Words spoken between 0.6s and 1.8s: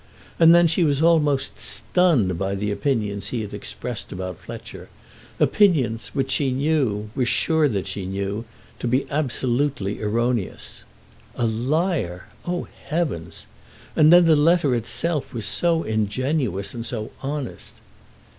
she was almost